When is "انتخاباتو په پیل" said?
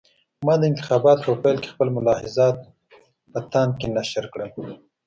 0.71-1.57